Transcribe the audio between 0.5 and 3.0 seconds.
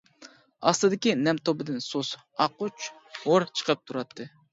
ئاستىدىكى نەم توپىدىن سۇس، ئاقۇچ